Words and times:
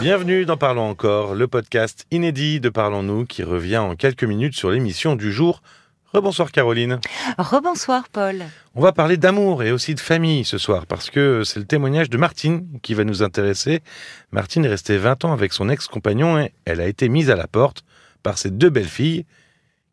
Bienvenue 0.00 0.46
dans 0.46 0.56
Parlons 0.56 0.88
encore, 0.88 1.34
le 1.34 1.46
podcast 1.46 2.06
inédit 2.10 2.58
de 2.58 2.70
Parlons-nous 2.70 3.26
qui 3.26 3.42
revient 3.42 3.76
en 3.76 3.96
quelques 3.96 4.24
minutes 4.24 4.54
sur 4.54 4.70
l'émission 4.70 5.14
du 5.14 5.30
jour. 5.30 5.60
Rebonsoir 6.14 6.52
Caroline. 6.52 7.00
Rebonsoir 7.36 8.08
Paul. 8.08 8.44
On 8.74 8.80
va 8.80 8.92
parler 8.92 9.18
d'amour 9.18 9.62
et 9.62 9.72
aussi 9.72 9.94
de 9.94 10.00
famille 10.00 10.46
ce 10.46 10.56
soir 10.56 10.86
parce 10.86 11.10
que 11.10 11.44
c'est 11.44 11.60
le 11.60 11.66
témoignage 11.66 12.08
de 12.08 12.16
Martine 12.16 12.66
qui 12.80 12.94
va 12.94 13.04
nous 13.04 13.22
intéresser. 13.22 13.80
Martine 14.32 14.64
est 14.64 14.70
restée 14.70 14.96
20 14.96 15.26
ans 15.26 15.32
avec 15.34 15.52
son 15.52 15.68
ex-compagnon 15.68 16.38
et 16.38 16.54
elle 16.64 16.80
a 16.80 16.86
été 16.86 17.10
mise 17.10 17.28
à 17.28 17.36
la 17.36 17.46
porte 17.46 17.84
par 18.22 18.38
ses 18.38 18.50
deux 18.50 18.70
belles-filles 18.70 19.26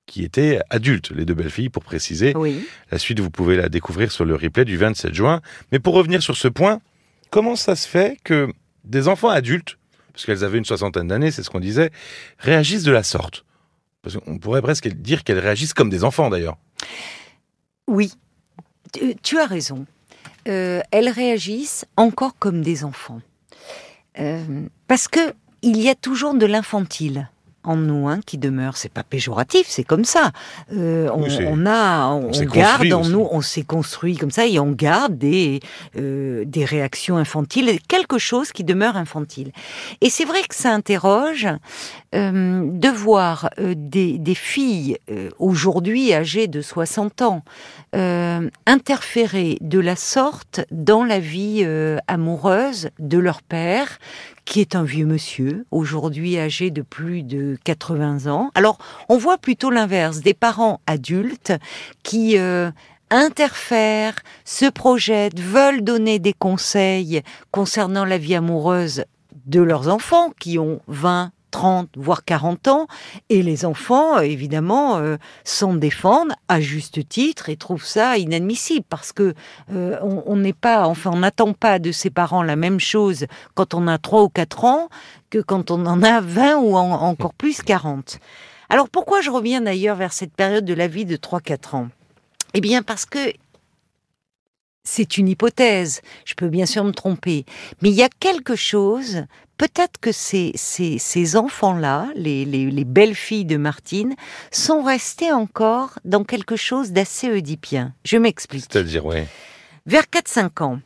qui 0.06 0.24
étaient 0.24 0.62
adultes, 0.70 1.12
les 1.12 1.26
deux 1.26 1.34
belles 1.34 1.52
filles, 1.52 1.70
pour 1.70 1.84
préciser. 1.84 2.32
Oui. 2.38 2.66
La 2.92 2.98
suite, 2.98 3.20
vous 3.20 3.30
pouvez 3.30 3.58
la 3.58 3.68
découvrir 3.68 4.14
sur 4.14 4.24
le 4.24 4.36
replay 4.36 4.64
du 4.64 4.78
27 4.78 5.14
juin. 5.14 5.42
Mais 5.74 5.80
pour 5.80 5.96
revenir 5.96 6.24
sur 6.24 6.38
ce 6.38 6.48
point, 6.48 6.80
comment 7.30 7.58
ça 7.58 7.76
se 7.76 7.86
fait 7.86 8.18
que 8.24 8.48
des 8.86 9.10
enfants 9.10 9.28
adultes, 9.28 9.78
parce 10.18 10.26
qu'elles 10.26 10.44
avaient 10.44 10.58
une 10.58 10.66
soixantaine 10.66 11.08
d'années, 11.10 11.30
c'est 11.30 11.44
ce 11.44 11.52
qu'on 11.52 11.60
disait, 11.60 11.92
réagissent 12.40 12.82
de 12.82 12.92
la 12.92 13.04
sorte 13.04 13.46
Parce 14.02 14.18
qu'on 14.18 14.40
pourrait 14.40 14.64
presque 14.64 14.88
dire 14.88 15.24
qu'elles 15.24 15.38
réagissent 15.38 15.76
comme 15.76 15.92
des 15.92 16.04
enfants 16.04 16.32
d'ailleurs. 16.32 16.58
Oui, 17.86 18.12
tu, 19.22 19.38
as 19.38 19.46
raison. 19.46 19.86
Euh, 20.48 20.82
elles 20.90 21.10
réagissent 21.10 21.86
encore 21.98 22.36
comme 22.40 22.64
des 22.64 22.84
enfants. 22.84 23.22
Euh, 24.18 24.66
parce 24.88 25.08
que 25.08 25.20
il 25.62 25.80
y 25.80 25.88
a 25.88 25.94
toujours 25.94 26.34
de 26.34 26.48
l'infantile 26.48 27.30
en 27.64 27.76
nous 27.76 28.08
hein, 28.08 28.20
qui 28.26 28.38
demeure. 28.38 28.78
C'est 28.78 28.92
pas 28.92 29.04
péjoratif, 29.04 29.68
c'est 29.68 29.84
comme 29.84 30.06
ça. 30.06 30.32
Euh, 30.74 31.10
on, 31.14 31.24
Oui, 31.24 31.32
c'est- 31.36 31.48
on 31.48 31.66
a, 31.66 32.08
on, 32.08 32.30
garde 32.46 32.92
en 32.94 33.06
nous, 33.06 33.28
on 33.32 33.42
s'est 33.42 33.64
construit 33.64 34.16
comme 34.18 34.32
ça 34.32 34.46
et 34.46 34.60
on 34.60 34.72
garde 34.72 35.18
des 35.18 35.60
euh, 35.98 36.44
des 36.46 36.66
réactions 36.66 37.18
infantiles, 37.18 37.80
quelque 37.88 38.18
chose 38.18 38.52
qui 38.52 38.64
demeure 38.64 38.98
infantile. 38.98 39.52
Et 40.02 40.10
c'est 40.10 40.26
vrai 40.26 40.42
que 40.48 40.56
ça 40.56 40.72
interroge 40.74 41.48
euh, 42.16 42.62
de 42.72 42.90
voir 42.90 43.50
des, 43.58 44.18
des 44.18 44.36
filles 44.36 44.98
aujourd'hui 45.40 46.14
âgées 46.14 46.48
de 46.48 46.62
60 46.62 47.22
ans 47.22 47.44
interférer 48.66 49.58
de 49.62 49.80
la 49.80 49.96
sorte 49.96 50.62
dans 50.72 51.04
la 51.04 51.20
vie 51.20 51.66
amoureuse 52.08 52.90
de 53.00 53.18
leur 53.18 53.42
père, 53.42 54.00
qui 54.48 54.62
est 54.62 54.76
un 54.76 54.84
vieux 54.84 55.06
monsieur, 55.06 55.66
aujourd'hui 55.72 56.40
âgé 56.40 56.72
de 56.72 56.82
plus 56.82 57.22
de 57.22 57.58
80 57.66 58.32
ans. 58.32 58.50
Alors, 58.56 58.78
on 59.10 59.18
voit 59.18 59.38
plutôt 59.38 59.70
l'inverse, 59.70 60.22
des 60.22 60.34
parents 60.34 60.80
adultes 60.88 61.52
qui 62.02 62.38
euh, 62.38 62.72
interfèrent, 63.10 64.16
se 64.46 64.66
projettent, 64.66 65.40
veulent 65.40 65.84
donner 65.84 66.20
des 66.20 66.32
conseils 66.32 67.22
concernant 67.52 68.06
la 68.06 68.18
vie 68.18 68.36
amoureuse 68.36 69.04
de 69.46 69.62
leurs 69.62 69.90
enfants 69.90 70.32
qui 70.40 70.58
ont 70.58 70.80
20, 70.88 71.32
30, 71.52 71.90
voire 71.96 72.24
40 72.26 72.68
ans, 72.68 72.88
et 73.30 73.42
les 73.42 73.66
enfants, 73.66 74.20
évidemment, 74.20 74.98
euh, 74.98 75.18
s'en 75.44 75.74
défendent 75.74 76.34
à 76.48 76.60
juste 76.62 77.08
titre 77.08 77.50
et 77.50 77.58
trouvent 77.58 77.86
ça 77.86 78.18
inadmissible 78.18 78.86
parce 78.90 79.12
que 79.14 79.34
euh, 79.72 79.98
on 80.02 80.36
n'est 80.36 80.54
pas, 80.54 80.88
enfin, 80.88 81.12
on 81.14 81.20
n'attend 81.20 81.54
pas 81.54 81.80
de 81.80 81.92
ses 81.92 82.10
parents 82.10 82.44
la 82.44 82.56
même 82.56 82.80
chose 82.80 83.26
quand 83.56 83.74
on 83.74 83.88
a 83.88 83.98
3 83.98 84.24
ou 84.24 84.30
4 84.30 84.66
ans 84.66 84.90
que 85.30 85.40
quand 85.40 85.72
on 85.72 85.86
en 85.86 86.04
a 86.04 86.22
20 86.22 86.58
ou 86.58 86.76
en- 86.76 86.92
encore 86.92 87.34
plus 87.34 87.62
40. 87.62 88.20
Alors 88.70 88.90
pourquoi 88.90 89.22
je 89.22 89.30
reviens 89.30 89.62
d'ailleurs 89.62 89.96
vers 89.96 90.14
cette 90.14 90.34
période 90.34 90.66
de 90.66 90.74
la 90.74 90.88
vie 90.88 91.06
de 91.06 91.16
3-4 91.16 91.76
ans? 91.76 91.88
Eh 92.54 92.62
bien 92.62 92.84
parce 92.84 93.06
que 93.06 93.20
c'est 94.84 95.18
une 95.18 95.28
hypothèse, 95.28 96.02
je 96.26 96.34
peux 96.34 96.48
bien 96.48 96.66
sûr 96.66 96.84
me 96.86 96.92
tromper, 96.92 97.46
mais 97.82 97.90
il 97.90 97.96
y 97.96 98.04
a 98.04 98.10
quelque 98.20 98.56
chose, 98.56 99.26
peut-être 99.58 100.00
que 100.00 100.12
ces, 100.12 100.52
ces, 100.56 100.98
ces 101.00 101.36
enfants-là, 101.36 102.08
les, 102.16 102.46
les, 102.46 102.70
les 102.70 102.84
belles 102.86 103.16
filles 103.16 103.46
de 103.46 103.58
Martine, 103.58 104.16
sont 104.52 104.84
restés 104.84 105.32
encore 105.32 106.00
dans 106.06 106.24
quelque 106.24 106.56
chose 106.56 106.92
d'assez 106.92 107.30
oedipien. 107.30 107.94
Je 108.06 108.18
m'explique. 108.18 108.66
C'est-à-dire, 108.72 109.06
oui. 109.06 109.18
Vers 109.86 110.04
4-5 110.04 110.64
ans, 110.64 110.80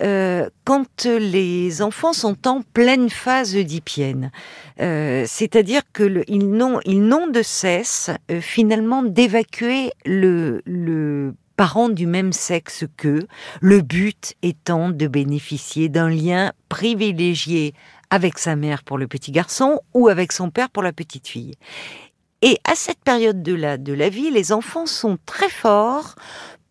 euh, 0.00 0.48
quand 0.64 1.04
les 1.04 1.82
enfants 1.82 2.12
sont 2.12 2.48
en 2.48 2.62
pleine 2.62 3.10
phase 3.10 3.54
oedipienne, 3.54 4.32
euh, 4.80 5.24
c'est-à-dire 5.26 5.82
que 5.92 6.02
le- 6.02 6.24
ils 6.28 6.50
n'ont 6.50 7.26
de 7.28 7.42
cesse 7.42 8.10
euh, 8.30 8.40
finalement 8.40 9.02
d'évacuer 9.02 9.90
le, 10.04 10.62
le 10.66 11.34
parent 11.56 11.88
du 11.88 12.06
même 12.08 12.32
sexe 12.32 12.84
qu'eux, 12.96 13.28
le 13.60 13.80
but 13.82 14.34
étant 14.42 14.90
de 14.90 15.06
bénéficier 15.06 15.88
d'un 15.88 16.08
lien 16.10 16.52
privilégié 16.68 17.74
avec 18.14 18.38
sa 18.38 18.54
mère 18.54 18.84
pour 18.84 18.96
le 18.96 19.08
petit 19.08 19.32
garçon 19.32 19.80
ou 19.92 20.06
avec 20.06 20.30
son 20.30 20.48
père 20.48 20.70
pour 20.70 20.84
la 20.84 20.92
petite 20.92 21.26
fille. 21.26 21.56
Et 22.42 22.60
à 22.62 22.76
cette 22.76 23.00
période 23.00 23.42
de 23.42 23.52
la, 23.52 23.76
de 23.76 23.92
la 23.92 24.08
vie, 24.08 24.30
les 24.30 24.52
enfants 24.52 24.86
sont 24.86 25.18
très 25.26 25.48
forts 25.48 26.14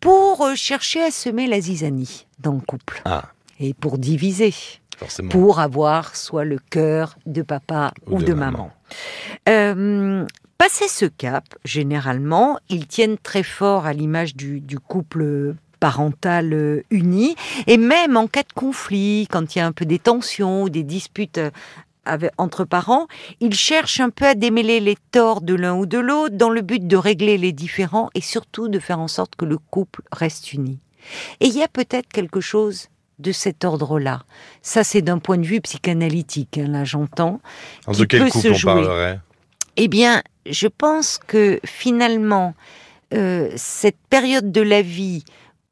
pour 0.00 0.40
euh, 0.40 0.54
chercher 0.54 1.02
à 1.02 1.10
semer 1.10 1.46
la 1.46 1.60
zizanie 1.60 2.26
dans 2.38 2.54
le 2.54 2.60
couple 2.60 3.02
Ah, 3.04 3.24
et 3.60 3.74
pour 3.74 3.98
diviser, 3.98 4.54
forcément. 4.96 5.28
pour 5.28 5.60
avoir 5.60 6.16
soit 6.16 6.44
le 6.44 6.58
cœur 6.70 7.16
de 7.26 7.42
papa 7.42 7.92
ou, 8.06 8.22
de, 8.22 8.32
maman. 8.32 8.70
Euh, 9.46 10.24
passé 10.56 10.88
ce 10.88 11.04
cap, 11.04 11.44
généralement, 11.66 12.58
ils 12.70 12.86
tiennent 12.86 13.18
très 13.18 13.42
fort 13.42 13.84
à 13.84 13.92
l'image 13.92 14.34
du, 14.34 14.62
du 14.62 14.78
couple 14.78 15.56
parental 15.84 16.54
euh, 16.54 16.82
uni, 16.88 17.36
et 17.66 17.76
même 17.76 18.16
en 18.16 18.26
cas 18.26 18.42
de 18.42 18.54
conflit, 18.54 19.28
quand 19.30 19.54
il 19.54 19.58
y 19.58 19.60
a 19.60 19.66
un 19.66 19.72
peu 19.72 19.84
des 19.84 19.98
tensions 19.98 20.62
ou 20.62 20.70
des 20.70 20.82
disputes 20.82 21.36
euh, 21.36 22.30
entre 22.38 22.64
parents, 22.64 23.06
ils 23.40 23.52
cherchent 23.52 24.00
un 24.00 24.08
peu 24.08 24.24
à 24.24 24.34
démêler 24.34 24.80
les 24.80 24.96
torts 25.12 25.42
de 25.42 25.54
l'un 25.54 25.74
ou 25.74 25.84
de 25.84 25.98
l'autre 25.98 26.36
dans 26.36 26.48
le 26.48 26.62
but 26.62 26.86
de 26.86 26.96
régler 26.96 27.36
les 27.36 27.52
différends 27.52 28.08
et 28.14 28.22
surtout 28.22 28.68
de 28.68 28.78
faire 28.78 28.98
en 28.98 29.08
sorte 29.08 29.36
que 29.36 29.44
le 29.44 29.58
couple 29.58 30.00
reste 30.10 30.54
uni. 30.54 30.78
Et 31.40 31.48
il 31.48 31.54
y 31.54 31.62
a 31.62 31.68
peut-être 31.68 32.08
quelque 32.08 32.40
chose 32.40 32.88
de 33.18 33.30
cet 33.30 33.62
ordre-là. 33.66 34.22
Ça, 34.62 34.84
c'est 34.84 35.02
d'un 35.02 35.18
point 35.18 35.36
de 35.36 35.44
vue 35.44 35.60
psychanalytique, 35.60 36.56
hein, 36.56 36.68
là 36.68 36.84
j'entends. 36.84 37.42
De 37.86 38.04
quel 38.06 38.22
peut 38.22 38.30
couple 38.30 38.42
se 38.42 38.48
on 38.48 38.54
jouer. 38.54 38.72
parlerait? 38.72 39.20
Eh 39.76 39.88
bien, 39.88 40.22
je 40.46 40.66
pense 40.66 41.18
que 41.18 41.60
finalement, 41.66 42.54
euh, 43.12 43.50
cette 43.56 43.98
période 44.08 44.50
de 44.50 44.62
la 44.62 44.80
vie, 44.80 45.24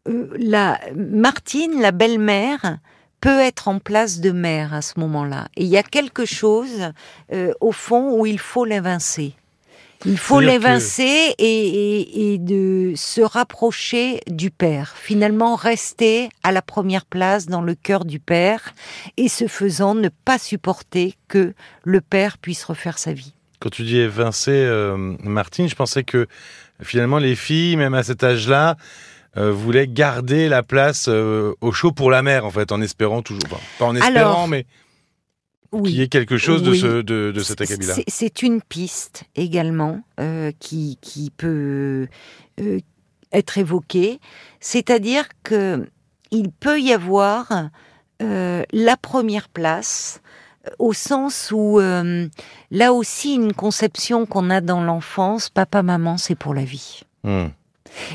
la 0.07 0.81
Martine, 0.97 1.81
la 1.81 1.93
belle-mère, 1.93 2.79
peut 3.21 3.39
être 3.41 3.69
en 3.69 3.79
place 3.79 4.21
de 4.21 4.33
mère 4.33 4.75
à 4.75 4.83
ce 4.83 4.99
moment-là. 4.99 5.47
Et 5.57 5.63
il 5.63 5.69
y 5.69 5.77
a 5.77 5.85
quelque 5.85 6.25
chose, 6.25 6.91
euh, 7.33 7.53
au 7.61 7.71
fond, 7.71 8.19
où 8.19 8.27
il 8.27 8.39
faut 8.41 8.65
l'évincer. 8.65 9.35
Il 10.05 10.19
faut 10.19 10.39
que- 10.41 10.45
l'évincer 10.47 11.33
et, 11.39 11.69
et- 11.99 12.33
et 12.35 12.39
de 12.39 12.95
se 12.97 13.21
rapprocher 13.21 14.19
du 14.27 14.51
père. 14.51 14.95
Finalement, 14.97 15.55
rester 15.55 16.31
à 16.43 16.51
la 16.51 16.63
première 16.63 17.05
place 17.07 17.47
dans 17.47 17.63
le 17.63 17.77
cœur 17.77 18.05
du 18.05 18.19
père 18.19 18.75
et 19.17 19.29
ce 19.29 19.47
faisant, 19.47 19.95
ne 19.95 20.09
pas 20.09 20.39
supporter 20.41 21.15
que 21.29 21.55
le 21.85 22.01
père 22.01 22.39
puisse 22.39 22.65
refaire 22.65 22.99
sa 22.99 23.13
vie. 23.13 23.33
Quand 23.61 23.71
tu 23.71 23.85
dis 23.85 23.99
évincer, 23.99 24.51
euh, 24.51 24.97
Martine, 25.23 25.69
je 25.69 25.77
pensais 25.77 26.03
que 26.03 26.27
finalement 26.83 27.19
les 27.19 27.37
filles, 27.37 27.77
même 27.77 27.95
à 27.95 28.03
cet 28.03 28.25
âge-là, 28.25 28.77
euh, 29.37 29.51
voulaient 29.53 29.89
garder 29.89 30.49
la 30.49 30.63
place 30.63 31.07
euh, 31.09 31.55
au 31.61 31.73
chaud 31.73 31.93
pour 31.93 32.11
la 32.11 32.23
mère, 32.23 32.45
en 32.45 32.51
fait, 32.51 32.73
en 32.73 32.81
espérant 32.83 33.23
toujours. 33.23 33.43
enfin, 33.47 33.61
pas 33.79 33.85
en 33.87 33.95
espérant, 33.97 34.15
Alors, 34.17 34.49
mais 34.49 34.67
Oui. 35.73 35.91
qu'il 35.91 35.99
y 36.01 36.03
ait 36.03 36.09
quelque 36.09 36.37
chose 36.37 36.63
de, 36.63 36.73
Oui. 36.73 36.81
ce, 36.81 37.01
de, 37.01 37.33
de 37.33 37.41
cet 37.41 37.61
acabit-là. 37.63 37.95
C'est- 38.09 38.43
une 38.43 38.61
piste 38.61 39.25
également 39.35 40.01
euh, 40.21 40.53
qui, 40.61 40.99
qui 41.01 41.31
peut 41.31 42.09
euh, 42.61 42.79
être 43.33 43.57
évoquée, 43.59 44.21
c'est-à-dire 44.61 45.25
que 45.43 45.87
il 46.31 46.51
peut 46.51 46.81
y 46.81 46.93
avoir 46.93 47.71
euh, 48.23 48.63
la 48.73 48.97
première 48.97 49.49
place 49.49 50.21
au 50.79 50.93
sens 50.93 51.51
où 51.55 51.81
là 51.81 52.93
aussi 52.93 53.35
une 53.35 53.53
conception 53.53 54.27
qu'on 54.27 54.49
a 54.51 54.61
dans 54.61 54.83
l'enfance, 54.85 55.49
papa 55.51 55.83
maman 55.83 56.19
c'est 56.19 56.35
pour 56.37 56.55
la 56.55 56.65
vie. 56.65 57.01
Hmm. 57.25 57.47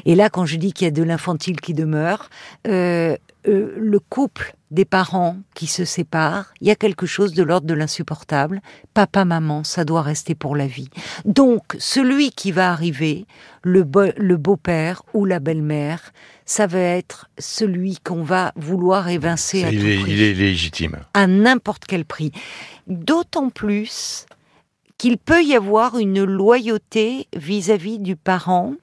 Et 0.05 0.15
là, 0.15 0.29
quand 0.29 0.45
je 0.45 0.55
dis 0.57 0.73
qu'il 0.73 0.85
y 0.85 0.87
a 0.87 0.91
de 0.91 1.03
l'infantile 1.03 1.59
qui 1.61 1.73
demeure, 1.73 2.29
euh, 2.67 3.15
euh, 3.47 3.73
le 3.77 3.99
couple 3.99 4.53
des 4.71 4.83
parents 4.83 5.37
qui 5.55 5.67
se 5.67 5.85
séparent, 5.85 6.53
il 6.59 6.67
y 6.67 6.71
a 6.71 6.75
quelque 6.75 7.05
chose 7.05 7.33
de 7.33 7.41
l'ordre 7.43 7.67
de 7.67 7.73
l'insupportable. 7.73 8.61
Papa, 8.93 9.23
maman, 9.23 9.63
ça 9.63 9.85
doit 9.85 10.01
rester 10.01 10.35
pour 10.35 10.55
la 10.57 10.67
vie. 10.67 10.89
Donc, 11.23 11.61
celui 11.79 12.31
qui 12.31 12.51
va 12.51 12.71
arriver, 12.71 13.25
le, 13.63 13.83
beau- 13.83 14.11
le 14.17 14.35
beau-père 14.35 15.03
ou 15.13 15.23
la 15.23 15.39
belle-mère, 15.39 16.11
ça 16.45 16.67
va 16.67 16.79
être 16.79 17.29
celui 17.37 17.97
qu'on 18.03 18.23
va 18.23 18.51
vouloir 18.57 19.07
évincer 19.07 19.63
à 19.63 19.71
il, 19.71 19.79
tout 19.79 19.85
est, 19.85 19.99
prix 19.99 20.11
il 20.11 20.21
est 20.21 20.33
légitime. 20.33 20.97
à 21.13 21.27
n'importe 21.27 21.85
quel 21.85 22.03
prix. 22.03 22.31
D'autant 22.87 23.49
plus 23.49 24.25
qu'il 24.97 25.17
peut 25.17 25.43
y 25.43 25.55
avoir 25.55 25.97
une 25.97 26.23
loyauté 26.23 27.27
vis-à-vis 27.35 27.99
du 27.99 28.15
parent 28.17 28.73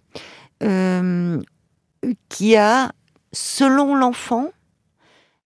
euh, 0.64 1.40
qui 2.28 2.56
a, 2.56 2.92
selon 3.32 3.94
l'enfant, 3.94 4.50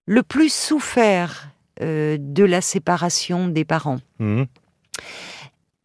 le 0.06 0.22
plus 0.22 0.52
souffert 0.52 1.48
euh, 1.82 2.16
de 2.18 2.44
la 2.44 2.60
séparation 2.60 3.48
des 3.48 3.64
parents. 3.64 4.00
Mhm. 4.18 4.46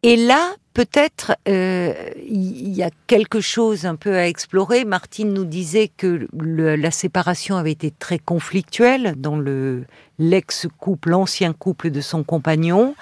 Et 0.02 0.16
là, 0.16 0.52
peut-être, 0.74 1.34
euh, 1.48 1.94
il 2.26 2.74
y 2.74 2.82
a 2.82 2.90
quelque 3.06 3.40
chose 3.40 3.86
un 3.86 3.96
peu 3.96 4.16
à 4.16 4.26
explorer. 4.28 4.84
Martine 4.84 5.32
nous 5.32 5.46
disait 5.46 5.88
que 5.96 6.26
le- 6.38 6.76
la 6.76 6.90
séparation 6.90 7.56
avait 7.56 7.72
été 7.72 7.90
très 7.90 8.18
conflictuelle 8.18 9.14
dans 9.16 9.36
le 9.36 9.84
l'ex-couple, 10.18 11.10
l'ancien 11.10 11.52
couple 11.52 11.90
de 11.90 12.00
son 12.00 12.22
compagnon, 12.22 12.94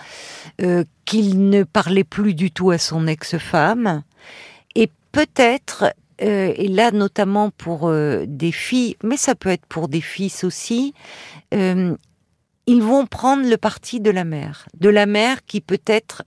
euh, 0.62 0.84
qu'il 1.05 1.50
ne 1.50 1.62
parlait 1.64 2.05
plus 2.05 2.34
du 2.34 2.50
tout 2.50 2.70
à 2.70 2.79
son 2.79 3.06
ex-femme. 3.06 4.02
Et 4.76 4.88
peut-être, 5.11 5.93
euh, 6.20 6.53
et 6.56 6.69
là 6.69 6.91
notamment 6.91 7.50
pour 7.50 7.88
euh, 7.88 8.25
des 8.26 8.53
filles, 8.53 8.97
mais 9.03 9.17
ça 9.17 9.35
peut 9.35 9.49
être 9.49 9.67
pour 9.67 9.88
des 9.88 10.00
fils 10.00 10.44
aussi, 10.44 10.94
euh, 11.55 11.97
ils 12.67 12.82
vont 12.82 13.06
prendre 13.06 13.49
le 13.49 13.56
parti 13.56 14.00
de 14.00 14.11
la 14.11 14.25
mère. 14.25 14.67
De 14.79 14.88
la 14.88 15.06
mère 15.06 15.44
qui 15.44 15.61
peut-être 15.61 16.23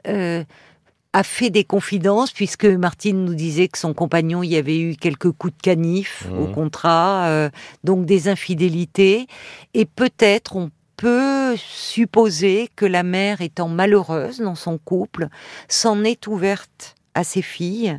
a 1.16 1.24
fait 1.24 1.50
des 1.50 1.64
confidences, 1.64 2.34
puisque 2.34 2.66
Martine 2.66 3.24
nous 3.24 3.36
disait 3.36 3.70
que 3.70 3.78
son 3.78 3.94
compagnon 3.94 4.44
y 4.44 4.58
avait 4.58 4.78
eu 4.78 4.98
quelques 4.98 5.32
coups 5.32 5.56
de 5.56 5.62
canif 5.62 6.28
au 6.38 6.48
contrat, 6.48 7.28
euh, 7.28 7.50
donc 7.86 8.06
des 8.06 8.28
infidélités. 8.28 9.28
Et 9.74 9.86
peut-être 9.86 10.58
on 10.58 10.72
peut 10.98 11.56
supposer 11.56 12.70
que 12.76 12.86
la 12.86 13.04
mère, 13.04 13.40
étant 13.40 13.70
malheureuse 13.70 14.40
dans 14.40 14.56
son 14.56 14.78
couple, 14.78 15.30
s'en 15.70 16.04
est 16.04 16.28
ouverte 16.28 16.96
à 17.14 17.24
ses 17.24 17.42
filles. 17.42 17.98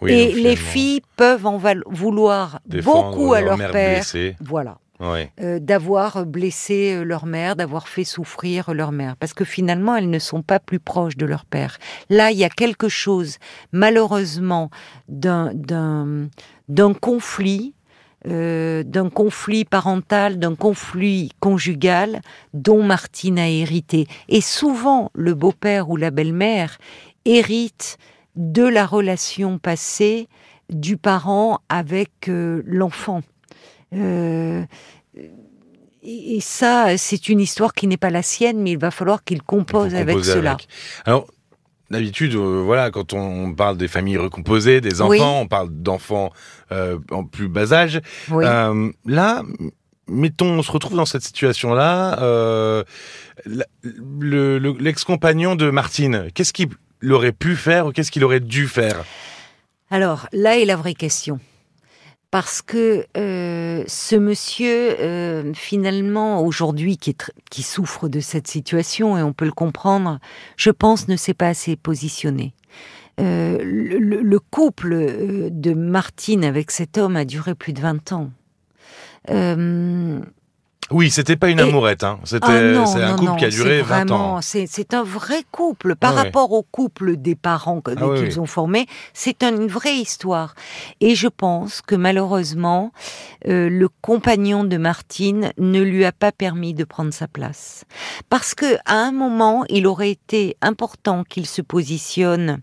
Oui, 0.00 0.12
et 0.12 0.32
les 0.32 0.56
filles 0.56 1.02
peuvent 1.16 1.46
en 1.46 1.60
vouloir 1.86 2.60
défendre 2.66 3.10
beaucoup 3.10 3.32
à 3.34 3.40
leur 3.40 3.58
père. 3.58 3.96
blessée. 3.96 4.36
Voilà 4.40 4.78
euh, 5.40 5.58
d'avoir 5.58 6.24
blessé 6.24 6.94
euh, 6.94 7.02
leur 7.02 7.26
mère, 7.26 7.56
d'avoir 7.56 7.88
fait 7.88 8.04
souffrir 8.04 8.72
leur 8.72 8.92
mère, 8.92 9.16
parce 9.16 9.34
que 9.34 9.44
finalement 9.44 9.96
elles 9.96 10.08
ne 10.08 10.18
sont 10.20 10.42
pas 10.42 10.60
plus 10.60 10.78
proches 10.78 11.16
de 11.16 11.26
leur 11.26 11.44
père. 11.44 11.78
Là, 12.10 12.30
il 12.30 12.38
y 12.38 12.44
a 12.44 12.48
quelque 12.48 12.88
chose, 12.88 13.38
malheureusement, 13.72 14.70
d'un 15.08 16.28
conflit, 17.00 17.74
euh, 18.28 18.84
d'un 18.84 19.10
conflit 19.10 19.64
parental, 19.64 20.38
d'un 20.38 20.54
conflit 20.54 21.30
conjugal 21.40 22.20
dont 22.54 22.82
Martine 22.82 23.38
a 23.40 23.48
hérité. 23.48 24.06
Et 24.28 24.40
souvent, 24.40 25.10
le 25.12 25.34
beau-père 25.34 25.90
ou 25.90 25.96
la 25.96 26.12
belle-mère 26.12 26.78
hérite 27.24 27.98
de 28.36 28.62
la 28.64 28.86
relation 28.86 29.58
passée 29.58 30.28
du 30.70 30.96
parent 30.96 31.60
avec 31.68 32.28
euh, 32.28 32.62
l'enfant. 32.66 33.22
Euh, 33.94 34.62
et 36.02 36.38
ça, 36.40 36.96
c'est 36.98 37.28
une 37.28 37.40
histoire 37.40 37.72
qui 37.72 37.86
n'est 37.86 37.96
pas 37.96 38.10
la 38.10 38.22
sienne, 38.22 38.60
mais 38.60 38.72
il 38.72 38.78
va 38.78 38.90
falloir 38.90 39.24
qu'il 39.24 39.42
compose 39.42 39.94
avec 39.94 40.22
cela. 40.24 40.56
Alors, 41.06 41.26
d'habitude, 41.90 42.34
euh, 42.34 42.62
voilà, 42.64 42.90
quand 42.90 43.12
on 43.14 43.54
parle 43.54 43.76
des 43.78 43.88
familles 43.88 44.18
recomposées, 44.18 44.80
des 44.82 45.00
enfants, 45.00 45.08
Oui. 45.10 45.20
on 45.42 45.46
parle 45.46 45.70
d'enfants 45.70 46.30
euh, 46.72 46.98
en 47.10 47.24
plus 47.24 47.48
bas 47.48 47.72
âge. 47.72 48.00
Oui. 48.30 48.44
Euh, 48.46 48.90
là, 49.06 49.42
mettons, 50.08 50.58
on 50.58 50.62
se 50.62 50.70
retrouve 50.72 50.96
dans 50.96 51.06
cette 51.06 51.22
situation-là. 51.22 52.16
la- 53.46 53.64
le- 53.82 54.58
le- 54.58 54.76
L'ex-compagnon 54.78 55.56
de 55.56 55.70
Martine, 55.70 56.28
qu'est-ce 56.34 56.52
qu'il 56.52 56.68
aurait 57.12 57.32
pu 57.32 57.56
faire 57.56 57.86
ou 57.86 57.92
qu'est-ce 57.92 58.10
qu'il 58.10 58.24
aurait 58.24 58.40
dû 58.40 58.66
faire? 58.68 59.04
Alors, 59.90 60.28
là 60.32 60.58
est 60.58 60.64
la 60.64 60.76
vraie 60.76 60.94
question. 60.94 61.38
Parce 62.30 62.62
que 62.62 63.06
euh, 63.16 63.84
ce 63.86 64.16
monsieur, 64.16 64.96
euh, 65.00 65.52
finalement, 65.54 66.44
aujourd'hui, 66.44 66.96
qui, 66.96 67.16
qui 67.48 67.62
souffre 67.62 68.08
de 68.08 68.18
cette 68.18 68.48
situation, 68.48 69.16
et 69.16 69.22
on 69.22 69.32
peut 69.32 69.44
le 69.44 69.52
comprendre, 69.52 70.18
je 70.56 70.70
pense, 70.70 71.06
ne 71.06 71.14
s'est 71.16 71.34
pas 71.34 71.46
assez 71.48 71.76
positionné. 71.76 72.52
Euh, 73.20 73.58
le, 73.62 73.98
le- 73.98 74.22
le 74.22 74.38
couple 74.40 74.96
de 75.52 75.74
Martine 75.74 76.44
avec 76.44 76.72
cet 76.72 76.98
homme 76.98 77.14
a 77.14 77.24
duré 77.24 77.54
plus 77.54 77.72
de 77.72 77.80
20 77.80 78.10
ans. 78.12 78.30
Oui, 80.90 81.10
c'était 81.10 81.36
pas 81.36 81.48
une 81.48 81.60
Et- 81.60 81.62
amourette, 81.62 82.04
hein. 82.04 82.18
C'était 82.24 82.46
Ah 82.46 82.84
c'est 82.86 83.02
un 83.02 83.12
couple 83.16 83.24
non, 83.24 83.36
qui 83.36 83.44
a 83.46 83.48
duré 83.50 83.78
c'est 83.78 83.82
20 83.82 84.02
ans. 84.10 84.16
vraiment- 84.18 84.40
C'est 84.42 84.66
c'est 84.66 84.92
un 84.94 85.02
vrai 85.02 85.42
couple 85.50 85.96
par 85.96 86.16
Ah 86.18 86.22
rapport 86.24 86.52
au 86.52 86.62
couple 86.62 87.16
des 87.16 87.34
parents 87.34 87.80
que- 87.80 87.92
Ah 87.96 88.06
oui, 88.08 88.18
qu'ils 88.20 88.38
ont 88.40 88.46
formé. 88.46 88.86
C'est 89.14 89.42
une 89.42 89.66
vraie 89.66 89.94
histoire. 89.96 90.54
Et 91.00 91.14
je 91.14 91.28
pense 91.28 91.80
que 91.80 91.94
malheureusement, 91.94 92.92
euh, 93.48 93.68
le 93.70 93.88
compagnon 94.02 94.64
de 94.64 94.76
Martine 94.76 95.52
ne 95.58 95.80
lui 95.80 96.04
a 96.04 96.12
pas 96.12 96.32
permis 96.32 96.74
de 96.74 96.84
prendre 96.84 97.12
sa 97.14 97.28
place. 97.28 97.84
Parce 98.28 98.54
que 98.54 98.76
à 98.84 98.96
un 98.96 99.12
moment, 99.12 99.64
il 99.70 99.86
aurait 99.86 100.10
été 100.10 100.56
important 100.60 101.24
qu'il 101.24 101.46
se 101.46 101.62
positionne 101.62 102.60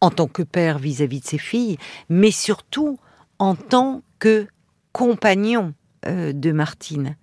en 0.00 0.10
tant 0.10 0.28
que 0.28 0.42
père 0.42 0.78
vis-à-vis 0.78 1.20
de 1.20 1.26
ses 1.26 1.38
filles, 1.38 1.78
mais 2.08 2.30
surtout 2.30 2.98
en 3.38 3.54
tant 3.56 4.02
que 4.20 4.46
compagnon 4.92 5.72
euh, 6.06 6.32
de 6.32 6.52
Martine. 6.52 7.16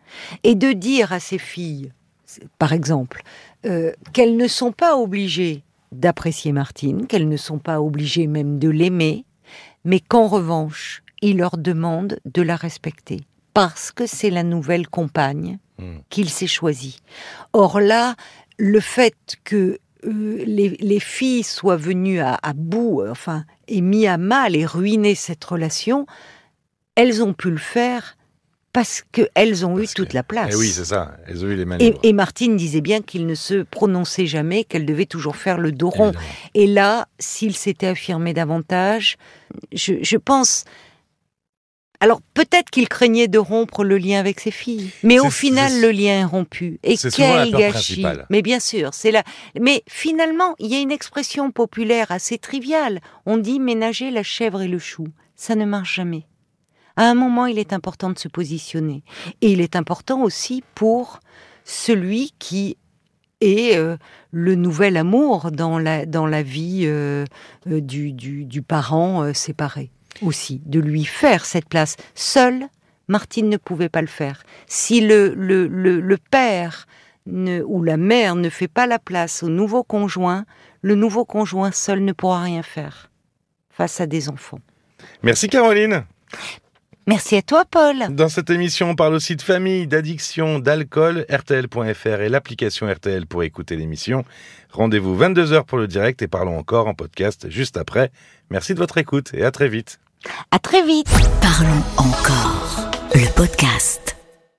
Et 0.43 0.55
de 0.55 0.71
dire 0.73 1.13
à 1.13 1.19
ses 1.19 1.37
filles, 1.37 1.91
par 2.57 2.73
exemple, 2.73 3.21
euh, 3.65 3.91
qu'elles 4.13 4.37
ne 4.37 4.47
sont 4.47 4.71
pas 4.71 4.97
obligées 4.97 5.63
d'apprécier 5.91 6.51
Martine, 6.51 7.07
qu'elles 7.07 7.27
ne 7.29 7.37
sont 7.37 7.59
pas 7.59 7.81
obligées 7.81 8.27
même 8.27 8.59
de 8.59 8.69
l'aimer, 8.69 9.25
mais 9.83 9.99
qu'en 9.99 10.27
revanche, 10.27 11.03
il 11.21 11.37
leur 11.37 11.57
demande 11.57 12.19
de 12.25 12.41
la 12.41 12.55
respecter, 12.55 13.21
parce 13.53 13.91
que 13.91 14.05
c'est 14.05 14.29
la 14.29 14.43
nouvelle 14.43 14.87
compagne 14.87 15.59
Hmm. 15.81 15.97
qu'il 16.09 16.29
s'est 16.29 16.45
choisie. 16.45 16.99
Or 17.53 17.79
là, 17.79 18.15
le 18.59 18.79
fait 18.79 19.15
que 19.43 19.79
euh, 20.05 20.43
les, 20.45 20.69
les 20.79 20.99
filles 20.99 21.41
soient 21.43 21.75
venues 21.75 22.19
à, 22.19 22.37
à 22.43 22.53
bout, 22.53 23.03
enfin, 23.09 23.45
et 23.67 23.81
mis 23.81 24.05
à 24.05 24.19
mal 24.19 24.55
et 24.55 24.65
ruiné 24.65 25.15
cette 25.15 25.43
relation, 25.43 26.05
elles 26.93 27.23
ont 27.23 27.33
pu 27.33 27.49
le 27.49 27.57
faire 27.57 28.15
parce 28.73 29.03
qu'elles 29.11 29.65
ont 29.65 29.77
eu 29.79 29.87
toute 29.87 30.09
que- 30.09 30.13
la 30.15 30.23
place. 30.23 30.49
Eh 30.53 30.55
oui, 30.55 30.67
c'est 30.69 30.85
ça. 30.85 31.17
Elles 31.27 31.43
ont 31.43 31.49
eu 31.49 31.55
les 31.55 31.65
mains 31.65 31.77
Et, 31.79 31.93
et 32.03 32.13
Martine 32.13 32.55
disait 32.55 32.81
bien 32.81 33.01
qu'il 33.01 33.25
ne 33.25 33.35
se 33.35 33.63
prononçait 33.63 34.27
jamais, 34.27 34.63
qu'elle 34.63 34.85
devait 34.85 35.05
toujours 35.05 35.35
faire 35.35 35.57
le 35.57 35.71
dos 35.71 35.89
rond. 35.89 36.05
évidemment. 36.09 36.25
Et 36.53 36.67
là, 36.67 37.07
s'il 37.19 37.55
s'était 37.55 37.87
affirmé 37.87 38.33
davantage, 38.33 39.17
je, 39.73 39.95
je 40.01 40.17
pense. 40.17 40.63
Alors 41.99 42.19
peut-être 42.33 42.71
qu'il 42.71 42.89
craignait 42.89 43.27
de 43.27 43.37
rompre 43.37 43.83
le 43.83 43.99
lien 43.99 44.19
avec 44.19 44.39
ses 44.39 44.49
filles, 44.49 44.89
mais 45.03 45.19
au 45.19 45.29
final 45.29 45.81
le 45.81 45.91
lien 45.91 46.21
est 46.21 46.25
rompu. 46.25 46.79
Et 46.81 46.95
la 46.95 47.09
quel 47.11 47.51
peur 47.51 47.59
gâchis 47.59 48.01
principale. 48.01 48.25
Mais 48.31 48.41
bien 48.41 48.59
sûr, 48.59 48.95
c'est 48.95 49.11
là. 49.11 49.23
Mais 49.59 49.83
finalement, 49.87 50.55
il 50.57 50.71
y 50.71 50.75
a 50.75 50.79
une 50.79 50.89
expression 50.91 51.51
populaire 51.51 52.09
assez 52.09 52.39
triviale. 52.39 53.01
On 53.27 53.37
dit 53.37 53.59
ménager 53.59 54.09
la 54.09 54.23
chèvre 54.23 54.61
et 54.63 54.67
le 54.67 54.79
chou. 54.79 55.05
Ça 55.35 55.53
ne 55.53 55.65
marche 55.65 55.93
jamais. 55.95 56.25
À 56.97 57.09
un 57.09 57.13
moment, 57.13 57.45
il 57.45 57.59
est 57.59 57.73
important 57.73 58.09
de 58.09 58.19
se 58.19 58.27
positionner, 58.27 59.03
et 59.41 59.51
il 59.51 59.61
est 59.61 59.75
important 59.75 60.21
aussi 60.21 60.63
pour 60.75 61.19
celui 61.63 62.33
qui 62.39 62.77
est 63.41 63.75
euh, 63.75 63.97
le 64.31 64.55
nouvel 64.55 64.97
amour 64.97 65.51
dans 65.51 65.79
la, 65.79 66.05
dans 66.05 66.27
la 66.27 66.43
vie 66.43 66.83
euh, 66.85 67.25
euh, 67.67 67.81
du, 67.81 68.13
du, 68.13 68.61
parent 68.61 69.33
séparé 69.33 69.89
aussi, 70.21 70.61
de 70.65 70.79
lui 70.79 71.05
faire 71.05 71.45
cette 71.45 71.67
place. 71.67 71.97
Seule, 72.15 72.67
Martine 73.07 73.49
ne 73.49 73.57
pouvait 73.57 73.89
pas 73.89 74.01
le 74.01 74.07
faire. 74.07 74.43
Si 74.67 75.01
le, 75.01 75.33
le, 75.33 75.67
le, 75.67 76.17
père 76.17 76.87
ou 77.27 77.83
la 77.83 77.97
mère 77.97 78.35
ne 78.35 78.49
fait 78.49 78.67
pas 78.67 78.87
la 78.87 78.99
place 78.99 79.43
au 79.43 79.49
nouveau 79.49 79.83
conjoint, 79.83 80.45
le 80.81 80.95
nouveau 80.95 81.25
conjoint 81.25 81.71
seul 81.71 82.03
ne 82.03 82.13
pourra 82.13 82.41
rien 82.41 82.63
faire 82.63 83.09
face 83.69 83.99
à 83.99 84.05
des 84.05 84.29
enfants. 84.29 84.59
Merci 85.23 85.47
Caroline. 85.47 86.05
Merci 87.11 87.35
à 87.35 87.41
toi, 87.41 87.65
Paul. 87.69 88.15
Dans 88.15 88.29
cette 88.29 88.49
émission, 88.49 88.91
on 88.91 88.95
parle 88.95 89.13
aussi 89.15 89.35
de 89.35 89.41
famille, 89.41 89.85
d'addiction, 89.85 90.59
d'alcool. 90.59 91.25
RTL.fr 91.29 92.21
et 92.21 92.29
l'application 92.29 92.89
RTL 92.89 93.27
pour 93.27 93.43
écouter 93.43 93.75
l'émission. 93.75 94.23
Rendez-vous 94.71 95.13
22h 95.17 95.65
pour 95.65 95.77
le 95.77 95.89
direct 95.89 96.21
et 96.21 96.29
parlons 96.29 96.57
encore 96.57 96.87
en 96.87 96.93
podcast 96.93 97.49
juste 97.49 97.75
après. 97.75 98.11
Merci 98.49 98.75
de 98.75 98.79
votre 98.79 98.97
écoute 98.97 99.31
et 99.33 99.43
à 99.43 99.51
très 99.51 99.67
vite. 99.67 99.99
À 100.51 100.59
très 100.59 100.85
vite. 100.85 101.09
Parlons 101.41 101.83
encore. 101.97 102.91
Le 103.13 103.29
podcast. 103.35 104.10